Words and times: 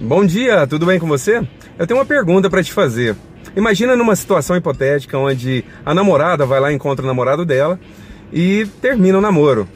Bom 0.00 0.24
dia, 0.24 0.64
tudo 0.64 0.86
bem 0.86 1.00
com 1.00 1.08
você? 1.08 1.44
Eu 1.76 1.84
tenho 1.84 1.98
uma 1.98 2.06
pergunta 2.06 2.48
para 2.48 2.62
te 2.62 2.72
fazer. 2.72 3.16
Imagina 3.56 3.96
numa 3.96 4.14
situação 4.14 4.56
hipotética 4.56 5.18
onde 5.18 5.64
a 5.84 5.92
namorada 5.92 6.46
vai 6.46 6.60
lá 6.60 6.70
e 6.70 6.76
encontra 6.76 7.04
o 7.04 7.08
namorado 7.08 7.44
dela 7.44 7.80
e 8.32 8.64
termina 8.80 9.18
o 9.18 9.20
namoro. 9.20 9.66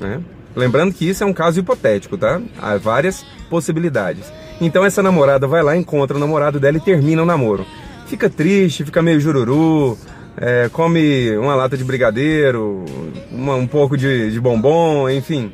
Né? 0.00 0.20
Lembrando 0.56 0.92
que 0.92 1.08
isso 1.08 1.22
é 1.22 1.26
um 1.26 1.32
caso 1.32 1.60
hipotético, 1.60 2.18
tá? 2.18 2.42
Há 2.60 2.78
várias 2.78 3.24
possibilidades. 3.48 4.32
Então 4.60 4.84
essa 4.84 5.04
namorada 5.04 5.46
vai 5.46 5.62
lá, 5.62 5.76
encontra 5.76 6.16
o 6.16 6.20
namorado 6.20 6.58
dela 6.58 6.76
e 6.76 6.80
termina 6.80 7.22
o 7.22 7.26
namoro. 7.26 7.64
Fica 8.08 8.28
triste, 8.28 8.84
fica 8.84 9.00
meio 9.00 9.20
jururu, 9.20 9.96
é, 10.36 10.68
come 10.72 11.36
uma 11.36 11.54
lata 11.54 11.76
de 11.76 11.84
brigadeiro, 11.84 12.84
uma, 13.30 13.54
um 13.54 13.68
pouco 13.68 13.96
de, 13.96 14.32
de 14.32 14.40
bombom, 14.40 15.08
enfim. 15.08 15.52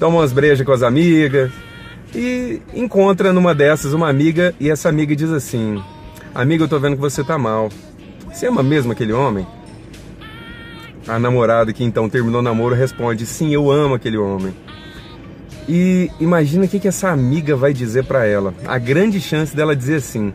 Toma 0.00 0.18
umas 0.18 0.32
brejas 0.32 0.66
com 0.66 0.72
as 0.72 0.82
amigas 0.82 1.52
e 2.14 2.62
encontra 2.74 3.32
numa 3.32 3.54
dessas 3.54 3.92
uma 3.92 4.08
amiga 4.08 4.54
e 4.58 4.70
essa 4.70 4.88
amiga 4.88 5.14
diz 5.14 5.30
assim: 5.30 5.82
Amiga, 6.34 6.64
eu 6.64 6.68
tô 6.68 6.78
vendo 6.78 6.96
que 6.96 7.00
você 7.00 7.22
tá 7.22 7.36
mal. 7.36 7.68
Você 8.32 8.46
ama 8.46 8.62
mesmo 8.62 8.92
aquele 8.92 9.12
homem? 9.12 9.46
A 11.06 11.18
namorada 11.18 11.72
que 11.72 11.84
então 11.84 12.08
terminou 12.08 12.40
o 12.40 12.42
namoro 12.42 12.74
responde: 12.74 13.26
Sim, 13.26 13.52
eu 13.52 13.70
amo 13.70 13.94
aquele 13.94 14.16
homem. 14.16 14.54
E 15.68 16.10
imagina 16.18 16.64
o 16.64 16.68
que, 16.68 16.80
que 16.80 16.88
essa 16.88 17.10
amiga 17.10 17.54
vai 17.54 17.72
dizer 17.74 18.04
para 18.04 18.24
ela. 18.24 18.54
A 18.66 18.78
grande 18.78 19.20
chance 19.20 19.54
dela 19.54 19.76
dizer 19.76 19.96
assim: 19.96 20.32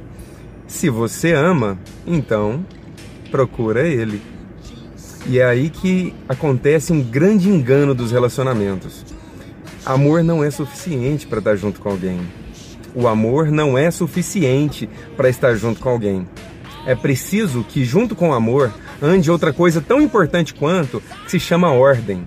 Se 0.68 0.90
você 0.90 1.34
ama, 1.34 1.78
então 2.06 2.66
procura 3.32 3.88
ele. 3.88 4.22
E 5.26 5.40
é 5.40 5.46
aí 5.46 5.70
que 5.70 6.14
acontece 6.28 6.92
um 6.92 7.02
grande 7.02 7.50
engano 7.50 7.96
dos 7.96 8.12
relacionamentos. 8.12 9.06
Amor 9.86 10.24
não 10.24 10.42
é 10.42 10.50
suficiente 10.50 11.28
para 11.28 11.40
estar 11.40 11.56
junto 11.58 11.82
com 11.82 11.90
alguém. 11.90 12.22
O 12.96 13.06
amor 13.06 13.52
não 13.52 13.78
é 13.78 13.92
suficiente 13.92 14.90
para 15.18 15.28
estar 15.28 15.56
junto 15.56 15.82
com 15.82 15.90
alguém. 15.90 16.26
É 16.86 16.96
preciso 16.96 17.66
que, 17.68 17.84
junto 17.84 18.16
com 18.16 18.30
o 18.30 18.34
amor, 18.34 18.74
ande 19.02 19.30
outra 19.30 19.52
coisa 19.52 19.82
tão 19.82 20.02
importante 20.02 20.54
quanto 20.54 21.02
que 21.26 21.32
se 21.32 21.40
chama 21.40 21.74
ordem. 21.74 22.26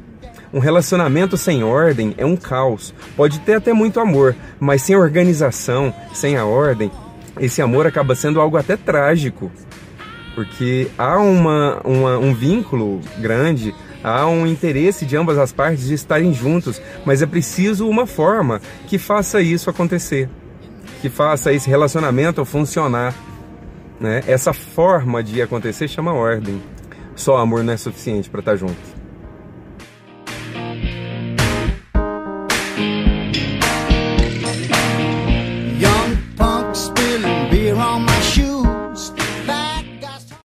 Um 0.53 0.59
relacionamento 0.59 1.39
sem 1.39 1.65
ordem 1.65 2.15
é 2.19 2.27
um 2.27 2.37
caos. 2.37 2.93
Pode 3.17 3.41
ter 3.41 3.55
até 3.55 3.73
muito 3.73 4.01
amor, 4.01 4.37
mas 4.61 4.83
sem 4.83 4.95
organização, 4.95 5.95
sem 6.13 6.37
a 6.37 6.45
ordem, 6.45 6.91
esse 7.41 7.63
amor 7.63 7.87
acaba 7.87 8.15
sendo 8.15 8.41
algo 8.41 8.59
até 8.59 8.77
trágico 8.77 9.51
porque 10.37 10.89
há 10.99 11.19
uma, 11.19 11.81
uma, 11.83 12.19
um 12.19 12.35
vínculo 12.35 13.01
grande, 13.19 13.75
há 14.05 14.27
um 14.27 14.47
interesse 14.47 15.07
de 15.07 15.17
ambas 15.17 15.39
as 15.39 15.51
partes 15.51 15.87
de 15.87 15.95
estarem 15.95 16.35
juntos, 16.35 16.81
mas 17.07 17.23
é 17.23 17.27
preciso 17.27 17.89
uma 17.89 18.07
forma 18.07 18.61
que 18.87 18.99
faça 18.99 19.41
isso 19.41 19.71
acontecer, 19.71 20.29
que 21.01 21.09
faça 21.09 21.55
esse 21.55 21.71
relacionamento 21.71 22.45
funcionar. 22.45 23.15
Né? 23.99 24.23
Essa 24.27 24.53
forma 24.53 25.25
de 25.25 25.41
acontecer 25.41 25.89
chama 25.89 26.13
ordem. 26.13 26.63
Só 27.15 27.39
amor 27.39 27.65
não 27.65 27.73
é 27.73 27.79
suficiente 27.79 28.29
para 28.29 28.41
estar 28.41 28.53
tá 28.53 28.57
junto. 28.59 28.77
Young 35.81 36.75
spilling 36.75 37.49
beer 37.51 37.75
on 37.75 38.01
my 38.01 38.16